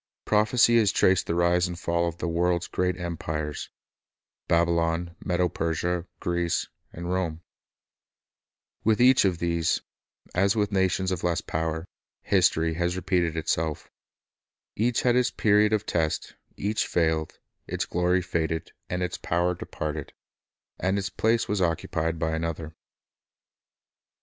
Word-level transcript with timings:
Prophecy 0.25 0.79
has 0.79 0.91
traced 0.91 1.27
the 1.27 1.35
rise 1.35 1.67
and 1.67 1.79
fall 1.79 2.07
of 2.07 2.17
the 2.17 2.27
world's 2.27 2.65
great 2.65 2.99
empires,— 2.99 3.69
Babylon, 4.47 5.15
Medo 5.23 5.47
Persia, 5.47 6.07
Greece, 6.19 6.67
and 6.91 7.11
Rome. 7.13 7.41
With 8.83 8.99
each 8.99 9.21
Kise 9.21 9.25
and 9.27 9.33
of 9.33 9.37
these, 9.39 9.81
as 10.33 10.55
with 10.55 10.71
nations 10.71 11.11
of 11.11 11.23
less 11.23 11.41
power, 11.41 11.85
histoiy 12.27 12.73
repeated 12.95 13.33
Q 13.33 13.33
f 13.33 13.35
Nations 13.35 13.35
itself. 13.37 13.91
Each 14.75 15.01
had 15.03 15.15
its 15.15 15.29
period 15.29 15.71
of 15.71 15.85
test, 15.85 16.33
each 16.57 16.87
failed, 16.87 17.37
its 17.67 17.85
glory 17.85 18.23
faded, 18.23 18.71
its 18.89 19.19
power 19.19 19.53
departed, 19.53 20.13
and 20.79 20.97
its 20.97 21.11
place 21.11 21.47
was 21.47 21.61
occupied 21.61 22.17
by 22.17 22.31
another. 22.31 22.73